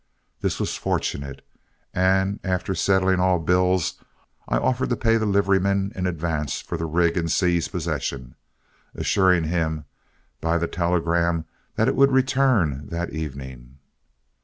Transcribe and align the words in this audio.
This 0.39 0.59
was 0.59 0.75
fortunate, 0.75 1.45
and 1.93 2.39
after 2.43 2.73
settling 2.73 3.19
all 3.19 3.37
bills, 3.37 4.01
I 4.47 4.57
offered 4.57 4.89
to 4.89 4.95
pay 4.95 5.17
the 5.17 5.27
liveryman 5.27 5.91
in 5.95 6.07
advance 6.07 6.59
for 6.59 6.75
the 6.75 6.87
rig 6.87 7.15
in 7.17 7.27
Seay's 7.27 7.67
possession, 7.67 8.33
assuring 8.95 9.43
him 9.43 9.85
by 10.39 10.57
the 10.57 10.65
telegram 10.67 11.45
that 11.75 11.87
it 11.87 11.95
would 11.95 12.11
return 12.11 12.87
that 12.87 13.11
evening. 13.13 13.77